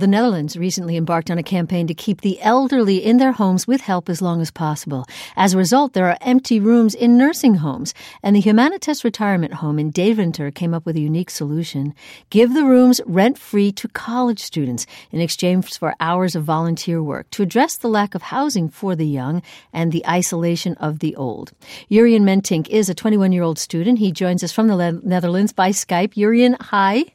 The 0.00 0.06
Netherlands 0.06 0.56
recently 0.56 0.96
embarked 0.96 1.30
on 1.30 1.36
a 1.36 1.42
campaign 1.42 1.86
to 1.86 1.92
keep 1.92 2.22
the 2.22 2.40
elderly 2.40 3.04
in 3.04 3.18
their 3.18 3.32
homes 3.32 3.66
with 3.66 3.82
help 3.82 4.08
as 4.08 4.22
long 4.22 4.40
as 4.40 4.50
possible. 4.50 5.04
As 5.36 5.52
a 5.52 5.58
result, 5.58 5.92
there 5.92 6.08
are 6.08 6.16
empty 6.22 6.58
rooms 6.58 6.94
in 6.94 7.18
nursing 7.18 7.56
homes, 7.56 7.92
and 8.22 8.34
the 8.34 8.40
Humanitas 8.40 9.04
Retirement 9.04 9.52
Home 9.52 9.78
in 9.78 9.90
Deventer 9.90 10.50
came 10.50 10.72
up 10.72 10.86
with 10.86 10.96
a 10.96 11.02
unique 11.02 11.28
solution. 11.28 11.92
Give 12.30 12.54
the 12.54 12.64
rooms 12.64 13.02
rent 13.04 13.36
free 13.36 13.72
to 13.72 13.88
college 13.88 14.40
students 14.40 14.86
in 15.10 15.20
exchange 15.20 15.78
for 15.78 15.94
hours 16.00 16.34
of 16.34 16.44
volunteer 16.44 17.02
work 17.02 17.28
to 17.32 17.42
address 17.42 17.76
the 17.76 17.88
lack 17.90 18.14
of 18.14 18.22
housing 18.22 18.70
for 18.70 18.96
the 18.96 19.06
young 19.06 19.42
and 19.70 19.92
the 19.92 20.06
isolation 20.06 20.76
of 20.76 21.00
the 21.00 21.14
old. 21.16 21.52
Jurien 21.90 22.22
Mentink 22.22 22.70
is 22.70 22.88
a 22.88 22.94
21 22.94 23.32
year 23.32 23.42
old 23.42 23.58
student. 23.58 23.98
He 23.98 24.12
joins 24.12 24.42
us 24.42 24.50
from 24.50 24.68
the 24.68 24.98
Netherlands 25.04 25.52
by 25.52 25.72
Skype. 25.72 26.14
Jurien, 26.14 26.58
hi. 26.58 27.12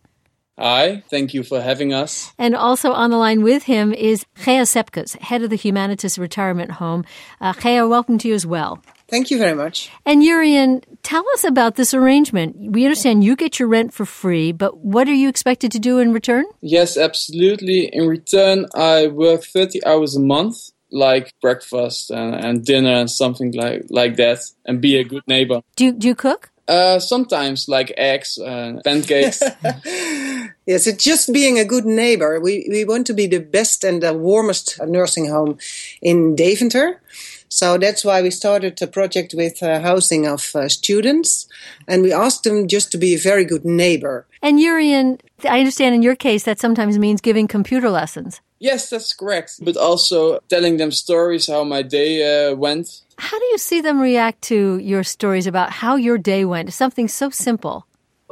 Hi, 0.57 1.03
thank 1.09 1.33
you 1.33 1.43
for 1.43 1.61
having 1.61 1.93
us. 1.93 2.31
And 2.37 2.55
also 2.55 2.93
on 2.93 3.11
the 3.11 3.17
line 3.17 3.43
with 3.43 3.63
him 3.63 3.93
is 3.93 4.25
Gea 4.37 4.61
Sijpkes, 4.61 5.17
head 5.19 5.43
of 5.43 5.49
the 5.49 5.57
Humanitas 5.57 6.17
Retirement 6.17 6.71
Home. 6.71 7.03
Uh, 7.41 7.51
Gea, 7.51 7.87
welcome 7.89 8.17
to 8.19 8.29
you 8.29 8.35
as 8.35 8.45
well. 8.45 8.81
Thank 9.09 9.31
you 9.31 9.37
very 9.37 9.53
much. 9.53 9.91
And 10.05 10.21
Jurien, 10.21 10.81
tell 11.03 11.25
us 11.33 11.43
about 11.43 11.75
this 11.75 11.93
arrangement. 11.93 12.55
We 12.57 12.85
understand 12.85 13.25
you 13.25 13.35
get 13.35 13.59
your 13.59 13.67
rent 13.67 13.93
for 13.93 14.05
free, 14.05 14.53
but 14.53 14.77
what 14.77 15.09
are 15.09 15.13
you 15.13 15.27
expected 15.27 15.73
to 15.73 15.79
do 15.79 15.99
in 15.99 16.13
return? 16.13 16.45
Yes, 16.61 16.97
absolutely. 16.97 17.87
In 17.93 18.07
return, 18.07 18.65
I 18.73 19.07
work 19.07 19.43
30 19.43 19.85
hours 19.85 20.15
a 20.15 20.21
month, 20.21 20.71
like 20.89 21.33
breakfast 21.41 22.11
and, 22.11 22.33
and 22.33 22.65
dinner 22.65 22.93
and 22.93 23.11
something 23.11 23.51
like, 23.51 23.87
like 23.89 24.15
that, 24.15 24.39
and 24.63 24.79
be 24.79 24.95
a 24.95 25.03
good 25.03 25.23
neighbor. 25.27 25.61
Do 25.75 25.85
you, 25.85 25.91
do 25.91 26.07
you 26.07 26.15
cook? 26.15 26.49
Uh, 26.67 26.97
sometimes, 26.97 27.67
like 27.67 27.93
eggs 27.97 28.39
and 28.39 28.81
pancakes. 28.83 29.43
Yes, 30.65 30.87
it's 30.87 31.03
just 31.03 31.31
being 31.31 31.59
a 31.59 31.65
good 31.65 31.85
neighbor. 31.85 32.39
We, 32.39 32.67
we 32.69 32.85
want 32.85 33.05
to 33.07 33.13
be 33.13 33.27
the 33.27 33.39
best 33.39 33.83
and 33.83 34.01
the 34.01 34.13
warmest 34.13 34.79
nursing 34.87 35.29
home 35.29 35.59
in 36.01 36.35
Deventer. 36.35 37.01
So 37.49 37.77
that's 37.77 38.03
why 38.03 38.21
we 38.21 38.31
started 38.31 38.81
a 38.81 38.87
project 38.87 39.33
with 39.37 39.61
uh, 39.61 39.79
housing 39.79 40.25
of 40.25 40.55
uh, 40.55 40.67
students, 40.67 41.47
and 41.87 42.01
we 42.01 42.11
asked 42.11 42.43
them 42.43 42.67
just 42.67 42.91
to 42.91 42.97
be 42.97 43.13
a 43.13 43.19
very 43.19 43.45
good 43.45 43.63
neighbor. 43.63 44.25
And 44.41 44.59
Jurien, 44.59 45.19
I 45.47 45.59
understand 45.59 45.95
in 45.95 46.01
your 46.01 46.15
case 46.15 46.43
that 46.43 46.59
sometimes 46.59 46.97
means 46.97 47.21
giving 47.21 47.47
computer 47.47 47.89
lessons. 47.89 48.41
Yes, 48.59 48.89
that's 48.89 49.13
correct. 49.13 49.59
But 49.61 49.77
also 49.77 50.39
telling 50.49 50.77
them 50.77 50.91
stories 50.91 51.47
how 51.47 51.63
my 51.63 51.83
day 51.83 52.49
uh, 52.49 52.55
went. 52.55 53.01
How 53.19 53.37
do 53.37 53.45
you 53.45 53.57
see 53.57 53.81
them 53.81 54.01
react 54.01 54.41
to 54.43 54.79
your 54.79 55.03
stories 55.03 55.45
about 55.45 55.69
how 55.69 55.95
your 55.95 56.17
day 56.17 56.43
went? 56.45 56.73
Something 56.73 57.07
so 57.07 57.29
simple. 57.29 57.85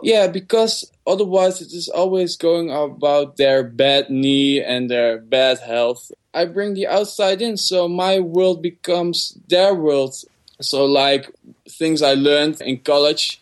Yeah, 0.04 0.28
because 0.28 0.92
otherwise 1.08 1.62
it 1.62 1.74
is 1.74 1.90
always 1.90 2.36
going 2.38 2.70
about 2.70 3.38
their 3.38 3.64
bad 3.64 4.10
knee 4.10 4.62
and 4.62 4.90
their 4.90 5.18
bad 5.20 5.60
health. 5.60 6.12
I 6.34 6.46
bring 6.46 6.74
the 6.74 6.88
outside 6.88 7.42
in, 7.42 7.58
so 7.58 7.88
my 7.88 8.20
world 8.20 8.62
becomes 8.62 9.38
their 9.48 9.74
world. 9.74 10.16
So, 10.62 10.86
like 10.86 11.30
things 11.70 12.02
I 12.02 12.14
learned 12.14 12.62
in 12.62 12.80
college, 12.80 13.42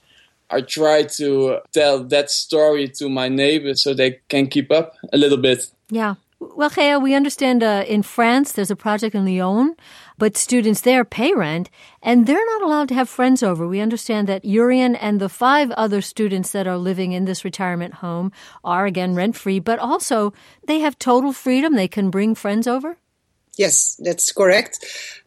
I 0.49 0.61
try 0.61 1.03
to 1.03 1.59
tell 1.71 2.03
that 2.05 2.29
story 2.29 2.89
to 2.97 3.09
my 3.09 3.29
neighbors 3.29 3.83
so 3.83 3.93
they 3.93 4.19
can 4.27 4.47
keep 4.47 4.71
up 4.71 4.95
a 5.13 5.17
little 5.17 5.37
bit. 5.37 5.67
Yeah. 5.89 6.15
Well, 6.43 6.71
Gea, 6.71 6.99
we 6.99 7.13
understand 7.13 7.61
uh, 7.61 7.85
in 7.87 8.01
France 8.01 8.51
there's 8.51 8.71
a 8.71 8.75
project 8.75 9.13
in 9.13 9.25
Lyon, 9.25 9.75
but 10.17 10.35
students 10.35 10.81
there 10.81 11.05
pay 11.05 11.35
rent 11.35 11.69
and 12.01 12.25
they're 12.25 12.45
not 12.47 12.63
allowed 12.63 12.87
to 12.87 12.95
have 12.95 13.09
friends 13.09 13.43
over. 13.43 13.67
We 13.67 13.79
understand 13.79 14.27
that 14.27 14.43
Jurien 14.43 14.97
and 14.99 15.21
the 15.21 15.29
five 15.29 15.69
other 15.71 16.01
students 16.01 16.51
that 16.53 16.65
are 16.65 16.77
living 16.77 17.11
in 17.11 17.25
this 17.25 17.45
retirement 17.45 17.95
home 17.95 18.31
are 18.63 18.87
again 18.87 19.13
rent 19.13 19.35
free, 19.35 19.59
but 19.59 19.77
also 19.77 20.33
they 20.65 20.79
have 20.79 20.97
total 20.97 21.31
freedom. 21.31 21.75
They 21.75 21.87
can 21.87 22.09
bring 22.09 22.33
friends 22.33 22.65
over. 22.65 22.97
Yes, 23.57 23.99
that's 23.99 24.31
correct. 24.31 24.79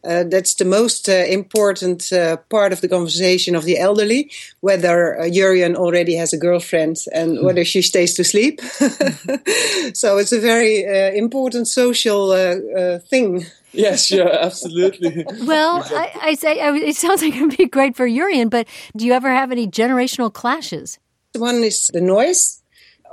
Uh, 0.03 0.23
that's 0.23 0.55
the 0.55 0.65
most 0.65 1.07
uh, 1.07 1.25
important 1.29 2.11
uh, 2.11 2.37
part 2.49 2.73
of 2.73 2.81
the 2.81 2.87
conversation 2.87 3.55
of 3.55 3.65
the 3.65 3.77
elderly, 3.77 4.31
whether 4.61 5.19
uh, 5.19 5.23
Jurien 5.25 5.75
already 5.75 6.15
has 6.15 6.33
a 6.33 6.37
girlfriend 6.37 6.97
and 7.13 7.37
hmm. 7.37 7.45
whether 7.45 7.63
she 7.63 7.81
stays 7.81 8.15
to 8.15 8.23
sleep. 8.23 8.61
so 9.93 10.17
it's 10.17 10.31
a 10.31 10.39
very 10.39 10.85
uh, 10.85 11.11
important 11.11 11.67
social 11.67 12.31
uh, 12.31 12.55
uh, 12.77 12.99
thing. 12.99 13.45
Yes, 13.73 14.07
sure, 14.07 14.31
absolutely. 14.31 15.25
well, 15.45 15.83
I, 15.91 16.11
I, 16.21 16.33
say 16.33 16.59
I, 16.61 16.75
it 16.75 16.95
sounds 16.95 17.21
like 17.21 17.35
it 17.35 17.41
would 17.41 17.57
be 17.57 17.67
great 17.67 17.95
for 17.95 18.07
Jurien, 18.07 18.49
but 18.49 18.67
do 18.95 19.05
you 19.05 19.13
ever 19.13 19.29
have 19.29 19.51
any 19.51 19.67
generational 19.67 20.33
clashes? 20.33 20.97
One 21.35 21.63
is 21.63 21.87
the 21.93 22.01
noise. 22.01 22.61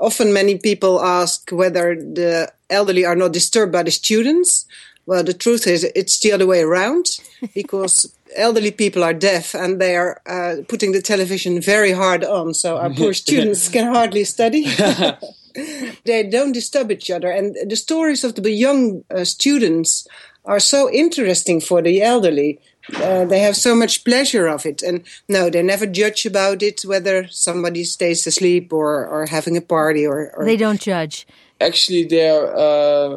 Often, 0.01 0.33
many 0.33 0.59
people 0.59 1.03
ask 1.03 1.51
whether 1.51 1.95
the 1.95 2.53
elderly 2.71 3.05
are 3.05 3.15
not 3.15 3.33
disturbed 3.33 3.73
by 3.73 3.83
the 3.83 3.91
students 3.91 4.67
well, 5.07 5.25
the 5.25 5.35
truth 5.35 5.67
is, 5.67 5.85
it's 5.85 6.19
the 6.21 6.33
other 6.33 6.47
way 6.47 6.61
around 6.61 7.07
because 7.55 8.15
elderly 8.37 8.71
people 8.71 9.05
are 9.05 9.15
deaf 9.15 9.55
and 9.55 9.81
they 9.81 9.97
are 9.97 10.21
uh, 10.27 10.63
putting 10.69 10.93
the 10.93 11.03
television 11.03 11.61
very 11.61 11.93
hard 11.93 12.25
on, 12.25 12.55
so 12.55 12.79
our 12.79 12.91
poor 12.95 13.13
students 13.13 13.69
can 13.69 13.93
hardly 13.93 14.25
study. 14.25 14.65
they 16.05 16.23
don't 16.31 16.53
disturb 16.53 16.91
each 16.91 17.11
other, 17.11 17.31
and 17.31 17.57
the 17.67 17.77
stories 17.77 18.25
of 18.25 18.35
the 18.35 18.51
young 18.51 19.05
uh, 19.11 19.25
students 19.25 20.07
are 20.45 20.61
so 20.61 20.91
interesting 20.91 21.61
for 21.61 21.83
the 21.83 22.03
elderly. 22.03 22.59
Uh, 22.97 23.25
they 23.25 23.39
have 23.39 23.57
so 23.57 23.77
much 23.77 24.05
pleasure 24.05 24.49
of 24.49 24.67
it, 24.67 24.83
and 24.83 25.05
no, 25.29 25.49
they 25.49 25.63
never 25.63 25.87
judge 25.87 26.27
about 26.27 26.63
it 26.63 26.83
whether 26.85 27.29
somebody 27.29 27.85
stays 27.85 28.27
asleep 28.27 28.73
or, 28.73 29.07
or 29.07 29.27
having 29.27 29.57
a 29.57 29.61
party 29.61 30.05
or, 30.05 30.33
or 30.37 30.45
they 30.45 30.57
don't 30.57 30.81
judge 30.81 31.27
actually 31.63 32.05
they're 32.05 32.47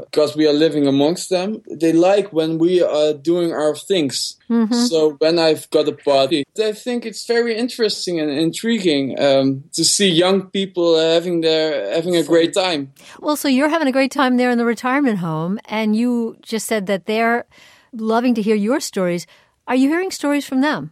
because 0.06 0.31
uh, 0.31 0.38
we 0.38 0.47
are 0.47 0.53
living 0.53 0.88
amongst 0.88 1.29
them 1.29 1.61
they 1.69 1.94
like 1.94 2.31
when 2.31 2.57
we 2.57 2.81
are 2.81 3.13
doing 3.13 3.51
our 3.51 3.75
things. 3.75 4.38
Mm-hmm. 4.50 4.73
so 4.91 5.00
when 5.23 5.39
i've 5.39 5.67
got 5.72 5.88
a 5.88 5.97
party 6.11 6.44
they 6.55 6.72
think 6.72 7.05
it's 7.05 7.25
very 7.25 7.55
interesting 7.57 8.19
and 8.19 8.29
intriguing 8.29 9.19
um, 9.19 9.63
to 9.73 9.84
see 9.84 10.07
young 10.07 10.47
people 10.51 11.00
having 11.00 11.41
their 11.41 11.94
having 11.95 12.16
a 12.16 12.23
great 12.23 12.53
time. 12.53 12.94
Well 13.19 13.35
so 13.35 13.47
you're 13.47 13.69
having 13.69 13.88
a 13.88 13.91
great 13.91 14.11
time 14.11 14.38
there 14.38 14.51
in 14.51 14.57
the 14.57 14.66
retirement 14.66 15.19
home 15.19 15.59
and 15.66 15.95
you 15.95 16.38
just 16.41 16.67
said 16.67 16.85
that 16.88 17.05
they're 17.05 17.45
loving 17.91 18.35
to 18.35 18.41
hear 18.41 18.55
your 18.55 18.79
stories. 18.79 19.25
Are 19.67 19.75
you 19.75 19.89
hearing 19.89 20.11
stories 20.11 20.45
from 20.45 20.61
them? 20.61 20.91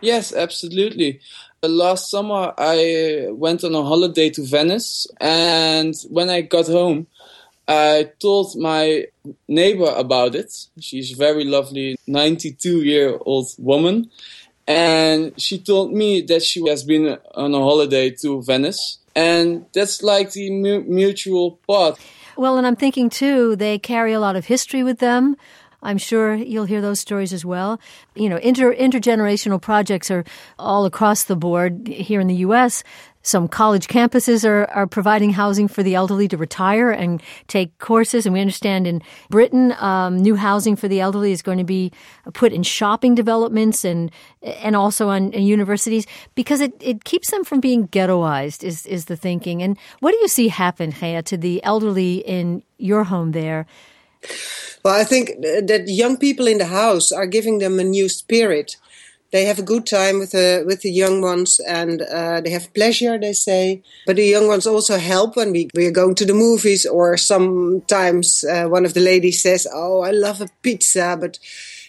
Yes, 0.00 0.32
absolutely. 0.32 1.20
Last 1.62 2.10
summer, 2.10 2.54
I 2.56 3.26
went 3.32 3.64
on 3.64 3.74
a 3.74 3.82
holiday 3.82 4.30
to 4.30 4.42
Venice, 4.42 5.06
and 5.20 5.94
when 6.08 6.30
I 6.30 6.40
got 6.40 6.66
home, 6.68 7.06
I 7.68 8.12
told 8.18 8.56
my 8.56 9.04
neighbor 9.46 9.92
about 9.94 10.34
it. 10.34 10.50
She's 10.80 11.12
a 11.12 11.16
very 11.16 11.44
lovely 11.44 11.98
92 12.06 12.82
year 12.82 13.18
old 13.20 13.48
woman. 13.58 14.10
And 14.66 15.38
she 15.38 15.58
told 15.58 15.92
me 15.92 16.22
that 16.22 16.42
she 16.42 16.66
has 16.66 16.82
been 16.82 17.18
on 17.34 17.54
a 17.54 17.58
holiday 17.58 18.08
to 18.22 18.40
Venice. 18.40 18.96
And 19.14 19.66
that's 19.74 20.02
like 20.02 20.32
the 20.32 20.48
mu- 20.50 20.84
mutual 20.84 21.58
part. 21.68 21.98
Well, 22.38 22.56
and 22.56 22.66
I'm 22.66 22.76
thinking 22.76 23.10
too, 23.10 23.54
they 23.54 23.78
carry 23.78 24.14
a 24.14 24.20
lot 24.20 24.34
of 24.34 24.46
history 24.46 24.82
with 24.82 24.98
them. 24.98 25.36
I'm 25.82 25.98
sure 25.98 26.34
you'll 26.34 26.64
hear 26.64 26.80
those 26.80 27.00
stories 27.00 27.32
as 27.32 27.44
well. 27.44 27.80
You 28.14 28.28
know, 28.28 28.36
inter, 28.36 28.74
intergenerational 28.74 29.60
projects 29.60 30.10
are 30.10 30.24
all 30.58 30.84
across 30.84 31.24
the 31.24 31.36
board 31.36 31.88
here 31.88 32.20
in 32.20 32.26
the 32.26 32.36
U.S. 32.36 32.82
Some 33.22 33.48
college 33.48 33.86
campuses 33.86 34.48
are, 34.48 34.64
are 34.70 34.86
providing 34.86 35.30
housing 35.30 35.68
for 35.68 35.82
the 35.82 35.94
elderly 35.94 36.26
to 36.28 36.38
retire 36.38 36.90
and 36.90 37.22
take 37.48 37.76
courses. 37.78 38.24
And 38.24 38.32
we 38.32 38.40
understand 38.40 38.86
in 38.86 39.02
Britain, 39.28 39.74
um, 39.78 40.16
new 40.16 40.36
housing 40.36 40.74
for 40.74 40.88
the 40.88 41.00
elderly 41.00 41.32
is 41.32 41.42
going 41.42 41.58
to 41.58 41.64
be 41.64 41.92
put 42.32 42.52
in 42.52 42.62
shopping 42.62 43.14
developments 43.14 43.84
and 43.84 44.10
and 44.42 44.74
also 44.74 45.10
on 45.10 45.32
universities 45.32 46.06
because 46.34 46.62
it, 46.62 46.72
it 46.80 47.04
keeps 47.04 47.30
them 47.30 47.44
from 47.44 47.60
being 47.60 47.88
ghettoized, 47.88 48.64
is, 48.64 48.86
is 48.86 49.04
the 49.04 49.16
thinking. 49.16 49.62
And 49.62 49.76
what 50.00 50.12
do 50.12 50.18
you 50.18 50.28
see 50.28 50.48
happen, 50.48 50.90
Gea, 50.90 51.22
to 51.26 51.36
the 51.36 51.62
elderly 51.62 52.16
in 52.16 52.62
your 52.78 53.04
home 53.04 53.32
there? 53.32 53.66
Well, 54.84 54.98
I 54.98 55.04
think 55.04 55.40
that 55.42 55.84
young 55.86 56.16
people 56.16 56.46
in 56.46 56.58
the 56.58 56.66
house 56.66 57.12
are 57.12 57.26
giving 57.26 57.58
them 57.58 57.78
a 57.78 57.84
new 57.84 58.08
spirit. 58.08 58.76
They 59.32 59.44
have 59.44 59.60
a 59.60 59.62
good 59.62 59.86
time 59.86 60.18
with 60.18 60.32
the 60.32 60.64
with 60.66 60.80
the 60.80 60.90
young 60.90 61.20
ones, 61.20 61.60
and 61.60 62.02
uh, 62.02 62.40
they 62.40 62.50
have 62.50 62.74
pleasure. 62.74 63.16
They 63.16 63.32
say, 63.32 63.82
but 64.04 64.16
the 64.16 64.24
young 64.24 64.48
ones 64.48 64.66
also 64.66 64.98
help 64.98 65.36
when 65.36 65.52
we 65.52 65.68
we 65.74 65.86
are 65.86 65.92
going 65.92 66.16
to 66.16 66.26
the 66.26 66.34
movies, 66.34 66.84
or 66.84 67.16
sometimes 67.16 68.42
uh, 68.42 68.64
one 68.64 68.84
of 68.84 68.94
the 68.94 69.00
ladies 69.00 69.40
says, 69.40 69.68
"Oh, 69.72 70.00
I 70.00 70.10
love 70.10 70.40
a 70.40 70.48
pizza," 70.62 71.16
but 71.20 71.38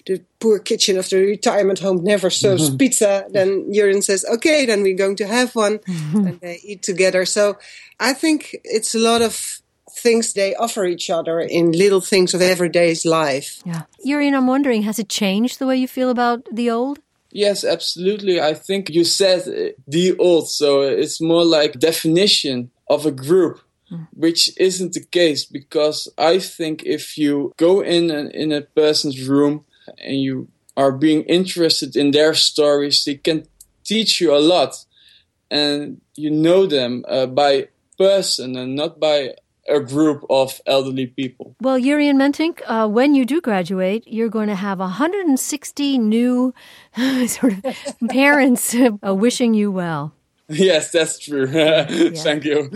the 0.06 0.22
poor 0.40 0.60
kitchen 0.60 0.98
of 0.98 1.10
the 1.10 1.18
retirement 1.18 1.80
home 1.80 2.04
never 2.04 2.30
serves 2.30 2.68
mm-hmm. 2.68 2.78
pizza. 2.84 3.26
Then 3.30 3.74
Jurien 3.74 4.04
says, 4.04 4.24
"Okay, 4.26 4.68
then 4.68 4.84
we're 4.84 4.96
going 4.96 5.16
to 5.18 5.28
have 5.28 5.56
one," 5.56 5.80
and 5.88 6.40
they 6.42 6.60
eat 6.64 6.84
together. 6.84 7.26
So 7.26 7.58
I 8.00 8.14
think 8.14 8.56
it's 8.64 8.94
a 8.94 9.00
lot 9.00 9.24
of 9.24 9.62
things 9.90 10.34
they 10.34 10.56
offer 10.56 10.86
each 10.86 11.10
other 11.10 11.40
in 11.40 11.72
little 11.72 12.02
things 12.02 12.34
of 12.34 12.42
everyday's 12.42 13.06
life. 13.06 13.62
Yeah. 13.66 13.84
Jurien, 14.06 14.36
I'm 14.36 14.48
wondering, 14.48 14.84
has 14.84 15.00
it 15.00 15.10
changed 15.10 15.60
the 15.60 15.68
way 15.68 15.78
you 15.78 15.88
feel 15.88 16.10
about 16.10 16.48
the 16.52 16.70
old? 16.70 17.00
Yes, 17.32 17.64
absolutely. 17.64 18.42
I 18.42 18.54
think 18.54 18.90
you 18.90 19.04
said 19.04 19.74
the 19.88 20.18
old, 20.18 20.50
so 20.50 20.82
it's 20.82 21.22
more 21.22 21.46
like 21.46 21.80
definition 21.80 22.72
of 22.90 23.06
a 23.06 23.12
group. 23.12 23.62
mm. 23.92 24.08
which 24.14 24.52
isn't 24.58 24.94
the 24.94 25.04
case 25.04 25.46
because 25.46 26.08
I 26.18 26.40
think 26.40 26.84
if 26.84 27.18
you 27.18 27.54
go 27.58 27.82
in 27.82 28.10
in 28.12 28.52
a 28.52 28.62
person's 28.62 29.28
room 29.28 29.66
and 29.98 30.22
you 30.22 30.48
are 30.78 30.92
being 30.92 31.24
interested 31.24 31.96
in 31.96 32.12
their 32.12 32.34
stories, 32.34 33.04
they 33.04 33.16
can 33.16 33.46
teach 33.84 34.22
you 34.22 34.34
a 34.34 34.40
lot, 34.40 34.86
and 35.50 36.02
you 36.16 36.32
know 36.32 36.66
them 36.66 37.04
uh, 37.08 37.26
by 37.26 37.68
person 37.98 38.56
and 38.56 38.76
not 38.76 39.00
by 39.00 39.34
a 39.70 39.80
group 39.80 40.26
of 40.30 40.60
elderly 40.66 41.08
people. 41.08 41.56
Well, 41.62 41.80
Jurjen 41.80 42.16
Mentink, 42.16 42.62
uh, 42.66 42.88
when 42.88 43.16
you 43.16 43.26
do 43.26 43.42
graduate, 43.42 44.04
you're 44.08 44.30
going 44.30 44.48
to 44.48 44.56
have 44.56 44.80
160 44.80 45.98
new 45.98 46.54
sort 47.28 47.54
of 47.54 47.76
parents 48.10 48.76
uh, 48.76 49.16
wishing 49.16 49.54
you 49.54 49.72
well. 49.72 50.14
Yes, 50.54 50.92
that's 50.92 51.18
true. 51.18 51.48
Thank 51.48 52.44
you. 52.44 52.70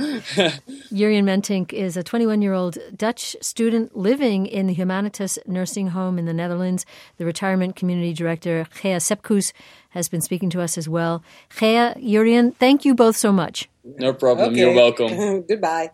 Jurjen 0.94 1.26
Mentink 1.26 1.74
is 1.74 1.98
a 1.98 2.04
21 2.04 2.42
year 2.42 2.54
old 2.54 2.78
Dutch 2.96 3.36
student 3.42 3.98
living 3.98 4.46
in 4.46 4.68
the 4.68 4.74
Humanitas 4.74 5.38
nursing 5.46 5.90
home 5.90 6.18
in 6.18 6.24
the 6.24 6.34
Netherlands. 6.34 6.86
The 7.18 7.26
retirement 7.26 7.76
community 7.76 8.14
director, 8.14 8.66
Gea 8.76 8.98
Sijpkes, 8.98 9.52
has 9.90 10.08
been 10.08 10.22
speaking 10.22 10.50
to 10.52 10.62
us 10.62 10.78
as 10.78 10.88
well. 10.88 11.22
Gea, 11.50 12.02
Jurjen, 12.02 12.56
thank 12.56 12.86
you 12.86 12.96
both 12.96 13.18
so 13.18 13.34
much. 13.34 13.68
No 13.84 14.14
problem. 14.14 14.52
Okay. 14.52 14.60
You're 14.62 14.74
welcome. 14.74 15.42
Goodbye. 15.42 15.92